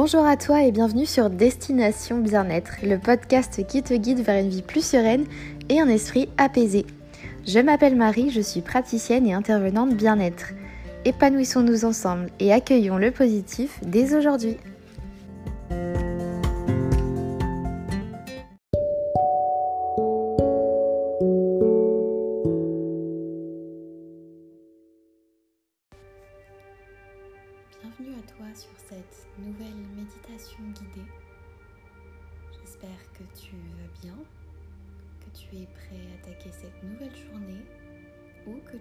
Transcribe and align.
Bonjour 0.00 0.24
à 0.24 0.36
toi 0.36 0.62
et 0.62 0.70
bienvenue 0.70 1.06
sur 1.06 1.28
Destination 1.28 2.18
Bien-être, 2.18 2.76
le 2.84 2.98
podcast 2.98 3.66
qui 3.66 3.82
te 3.82 3.94
guide 3.94 4.20
vers 4.20 4.40
une 4.40 4.48
vie 4.48 4.62
plus 4.62 4.86
sereine 4.86 5.24
et 5.68 5.80
un 5.80 5.88
esprit 5.88 6.28
apaisé. 6.38 6.86
Je 7.44 7.58
m'appelle 7.58 7.96
Marie, 7.96 8.30
je 8.30 8.40
suis 8.40 8.60
praticienne 8.60 9.26
et 9.26 9.32
intervenante 9.32 9.96
bien-être. 9.96 10.52
Épanouissons-nous 11.04 11.84
ensemble 11.84 12.30
et 12.38 12.52
accueillons 12.52 12.96
le 12.96 13.10
positif 13.10 13.80
dès 13.82 14.14
aujourd'hui. 14.14 14.58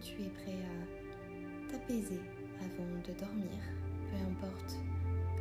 Tu 0.00 0.22
es 0.22 0.28
prêt 0.28 0.58
à 0.62 1.72
t'apaiser 1.72 2.20
avant 2.60 2.98
de 3.06 3.18
dormir, 3.18 3.60
peu 4.10 4.16
importe 4.30 4.76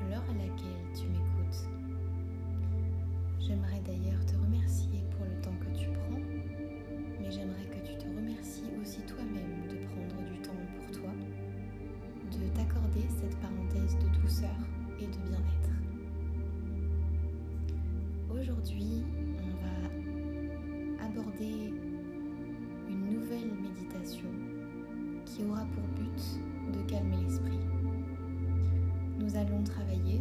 l'heure 0.09 0.23
à 0.29 0.33
laquelle 0.33 0.85
tu 0.93 1.07
m'écoutes. 1.07 1.69
J'aimerais 3.39 3.74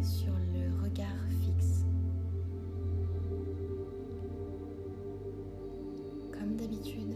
sur 0.05 0.33
le 0.53 0.83
regard 0.83 1.07
fixe. 1.41 1.83
Comme 6.31 6.55
d'habitude, 6.55 7.15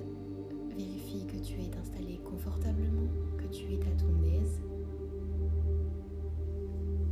vérifie 0.76 1.26
que 1.28 1.38
tu 1.38 1.60
es 1.60 1.78
installé 1.80 2.20
confortablement, 2.26 3.08
que 3.38 3.46
tu 3.54 3.74
es 3.74 3.80
à 3.82 3.92
ton 3.92 4.24
aise 4.24 4.62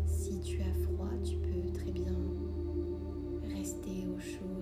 si 0.08 0.40
tu 0.42 0.62
as 0.62 0.74
froid, 0.84 1.12
tu 1.24 1.38
peux 1.38 1.72
très 1.72 1.92
bien 1.92 2.18
rester 3.56 4.08
au 4.08 4.20
chaud 4.20 4.62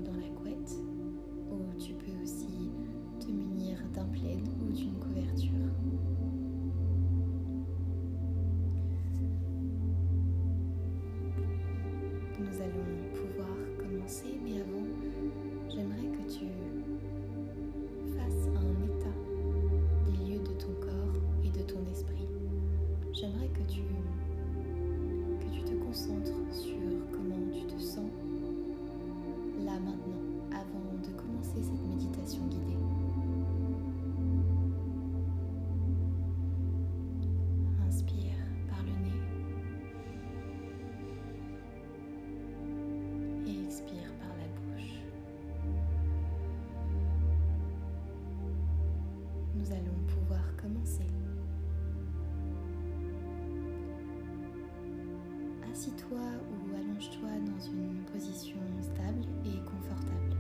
Assis-toi 55.76 56.18
ou 56.18 56.74
allonge-toi 56.74 57.28
dans 57.28 57.66
une 57.66 58.02
position 58.14 58.62
stable 58.82 59.26
et 59.44 59.60
confortable. 59.66 60.38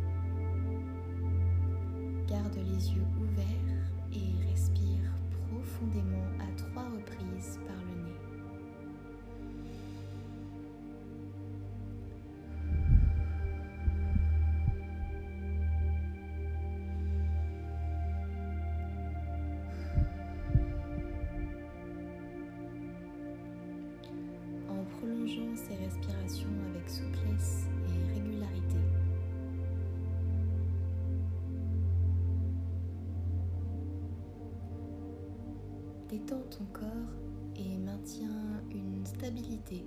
Garde 2.25 2.55
les 2.55 2.93
yeux 2.93 3.05
ouverts 3.19 3.83
et 4.13 4.49
respire 4.49 5.11
profondément 5.49 6.23
à 6.39 6.47
trois 6.55 6.83
reprises 6.83 7.59
par 7.67 7.75
le 7.75 7.94
Détends 36.15 36.47
ton 36.49 36.63
corps 36.71 37.11
et 37.57 37.77
maintiens 37.77 38.63
une 38.71 39.05
stabilité 39.05 39.85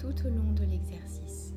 tout 0.00 0.26
au 0.26 0.30
long 0.30 0.52
de 0.52 0.64
l'exercice. 0.64 1.54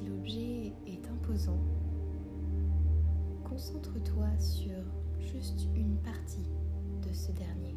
Si 0.00 0.06
l'objet 0.06 0.72
est 0.86 1.06
imposant, 1.08 1.60
concentre-toi 3.44 4.28
sur 4.38 4.72
juste 5.18 5.66
une 5.74 5.96
partie 5.98 6.48
de 7.06 7.12
ce 7.12 7.32
dernier. 7.32 7.76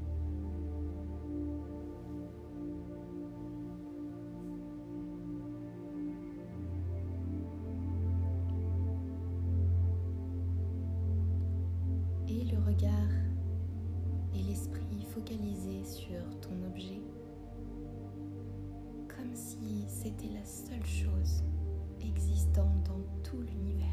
et 12.29 12.45
le 12.45 12.57
regard 12.59 12.89
et 14.33 14.41
l'esprit 14.43 15.05
focalisés 15.13 15.83
sur 15.83 16.23
ton 16.39 16.65
objet 16.65 17.01
comme 19.09 19.35
si 19.35 19.83
c'était 19.87 20.33
la 20.33 20.45
seule 20.45 20.85
chose 20.85 21.43
existant 22.05 22.69
dans 22.85 23.01
tout 23.23 23.41
l'univers. 23.41 23.87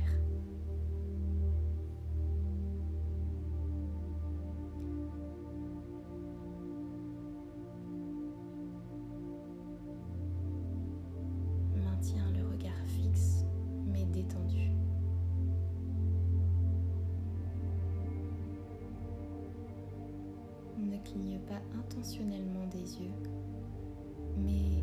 Maintiens 11.77 12.31
le 12.37 12.47
regard 12.49 12.73
fixe 12.87 13.45
mais 13.87 14.05
détendu. 14.07 14.71
Ne 20.79 20.97
cligne 21.05 21.39
pas 21.41 21.61
intentionnellement 21.79 22.67
des 22.67 23.03
yeux 23.03 23.12
mais 24.39 24.80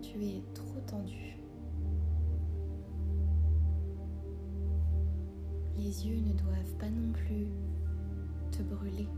tu 0.00 0.24
es 0.24 0.42
trop 0.54 0.80
tendu. 0.86 1.38
les 5.78 6.06
yeux 6.06 6.20
ne 6.20 6.32
doivent 6.34 6.76
pas 6.78 6.90
non 6.90 7.12
plus 7.12 7.46
te 8.50 8.62
brûler. 8.62 9.08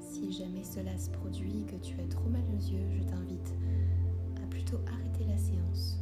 Si 0.00 0.32
jamais 0.32 0.64
cela 0.64 0.96
se 0.98 1.08
produit, 1.10 1.64
que 1.64 1.76
tu 1.76 1.98
as 2.00 2.08
trop 2.08 2.28
mal 2.28 2.42
aux 2.54 2.70
yeux, 2.70 2.90
je 2.90 3.02
t'invite 3.04 3.54
à 4.42 4.46
plutôt 4.48 4.78
arrêter 4.86 5.24
la 5.24 5.38
séance. 5.38 5.98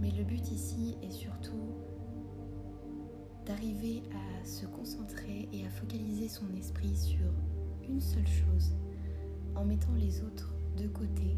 Mais 0.00 0.10
le 0.12 0.24
but 0.24 0.50
ici 0.50 0.96
est 1.02 1.10
surtout 1.10 1.83
d'arriver 3.46 4.02
à 4.12 4.44
se 4.44 4.66
concentrer 4.66 5.48
et 5.52 5.66
à 5.66 5.70
focaliser 5.70 6.28
son 6.28 6.52
esprit 6.56 6.96
sur 6.96 7.26
une 7.88 8.00
seule 8.00 8.26
chose 8.26 8.72
en 9.54 9.64
mettant 9.64 9.94
les 9.94 10.22
autres 10.22 10.54
de 10.76 10.88
côté 10.88 11.36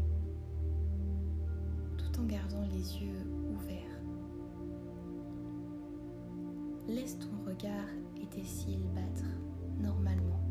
en 2.19 2.23
gardant 2.23 2.63
les 2.71 2.97
yeux 2.97 3.25
ouverts. 3.53 4.01
Laisse 6.87 7.17
ton 7.19 7.49
regard 7.49 7.89
et 8.21 8.25
tes 8.27 8.43
cils 8.43 8.87
battre 8.95 9.25
normalement 9.79 10.46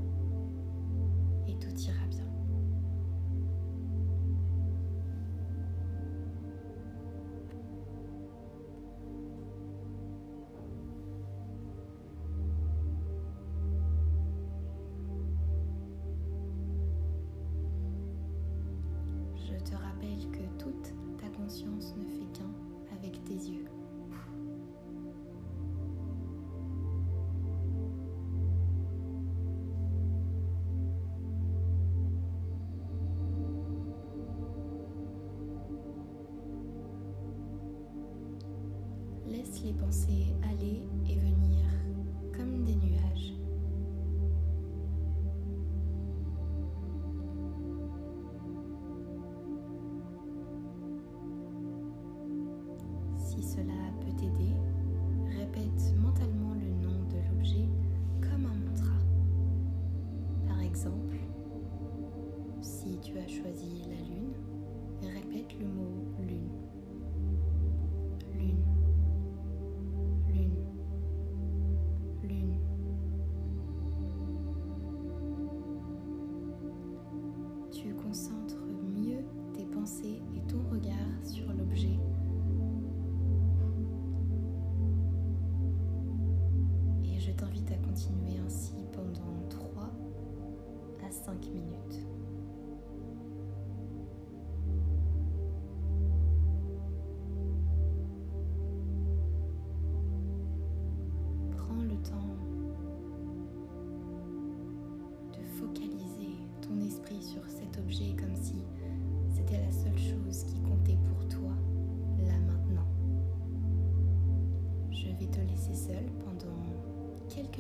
Laisse 39.67 39.75
les 39.75 39.81
pensées 39.81 40.35
aller 40.49 40.83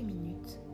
minutes. 0.02 0.65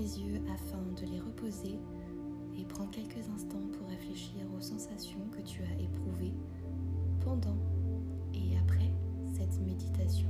yeux 0.00 0.40
afin 0.52 0.82
de 1.00 1.10
les 1.10 1.20
reposer 1.20 1.78
et 2.56 2.64
prends 2.64 2.86
quelques 2.86 3.28
instants 3.34 3.68
pour 3.72 3.88
réfléchir 3.88 4.40
aux 4.56 4.60
sensations 4.60 5.20
que 5.30 5.40
tu 5.42 5.62
as 5.62 5.82
éprouvées 5.82 6.34
pendant 7.24 7.56
et 8.34 8.56
après 8.58 8.90
cette 9.34 9.60
méditation. 9.60 10.28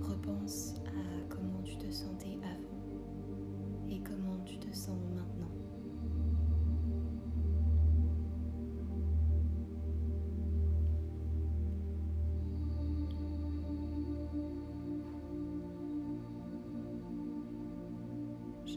Repense 0.00 0.74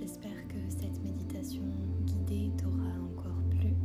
J'espère 0.01 0.47
que 0.47 0.57
cette 0.67 1.03
méditation 1.03 1.61
guidée 2.07 2.49
t'aura 2.57 2.89
encore 3.03 3.39
plu 3.51 3.75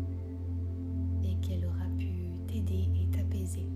et 1.23 1.37
qu'elle 1.43 1.67
aura 1.67 1.85
pu 1.99 2.09
t'aider 2.47 2.89
et 2.99 3.07
t'apaiser. 3.15 3.67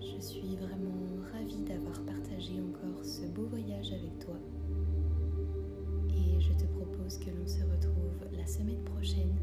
Je 0.00 0.20
suis 0.20 0.54
vraiment 0.54 1.18
ravie 1.32 1.64
d'avoir 1.64 2.00
partagé 2.02 2.60
encore 2.60 3.04
ce 3.04 3.26
beau 3.34 3.46
voyage 3.46 3.92
avec 3.92 4.16
toi 4.20 4.36
et 6.10 6.40
je 6.40 6.52
te 6.52 6.66
propose 6.66 7.18
que 7.18 7.30
l'on 7.30 7.46
se 7.48 7.64
retrouve 7.64 8.38
la 8.38 8.46
semaine 8.46 8.84
prochaine 8.84 9.34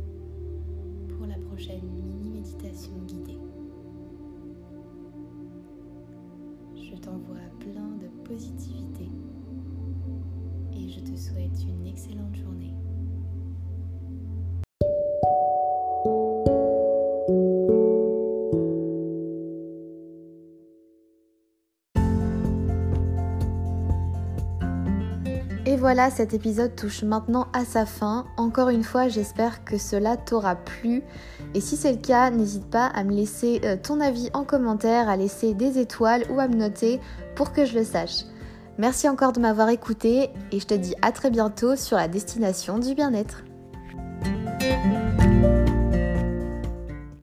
pour 1.10 1.28
la 1.28 1.38
prochaine 1.40 1.84
mini-méditation 1.94 2.94
guidée. 3.06 3.40
Je 6.74 6.96
t'envoie 7.02 7.36
plein 7.60 7.98
de 7.98 8.08
positivité 8.24 9.10
je 10.88 11.00
te 11.02 11.18
souhaite 11.18 11.64
une 11.68 11.86
excellente 11.86 12.36
journée. 12.36 12.74
Et 25.66 25.76
voilà, 25.76 26.10
cet 26.10 26.34
épisode 26.34 26.76
touche 26.76 27.04
maintenant 27.04 27.48
à 27.52 27.66
sa 27.66 27.86
fin. 27.86 28.26
Encore 28.38 28.70
une 28.70 28.84
fois, 28.84 29.10
j'espère 29.10 29.66
que 29.66 29.78
cela 29.78 30.16
t'aura 30.16 30.56
plu. 30.56 31.04
Et 31.54 31.60
si 31.60 31.76
c'est 31.76 31.92
le 31.92 31.98
cas, 31.98 32.30
n'hésite 32.30 32.70
pas 32.70 32.86
à 32.88 33.04
me 33.04 33.12
laisser 33.12 33.60
euh, 33.66 33.76
ton 33.76 34.00
avis 34.00 34.30
en 34.34 34.46
commentaire, 34.46 35.10
à 35.10 35.18
laisser 35.18 35.54
des 35.54 35.78
étoiles 35.78 36.24
ou 36.30 36.40
à 36.40 36.48
me 36.48 36.56
noter 36.56 37.02
pour 37.36 37.52
que 37.52 37.66
je 37.66 37.78
le 37.78 37.84
sache. 37.84 38.24
Merci 38.78 39.10
encore 39.10 39.34
de 39.34 39.40
m'avoir 39.40 39.70
écouté 39.70 40.30
et 40.52 40.60
je 40.60 40.68
te 40.68 40.74
dis 40.74 40.94
à 41.02 41.12
très 41.12 41.32
bientôt 41.32 41.76
sur 41.76 41.98
la 41.98 42.08
destination 42.08 42.78
du 42.78 42.94
bien-être. 42.94 43.44